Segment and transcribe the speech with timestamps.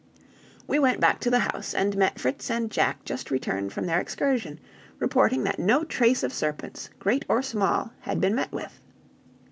[0.65, 3.99] We went back to the house, and met Fritz and Jack just returned from their
[4.01, 4.59] excursion,
[4.97, 8.79] reporting that no trace of serpents, great or small, had been met with.